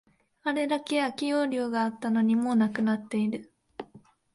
[0.41, 3.53] あれだけ空き容量があったのに、もうなくなっている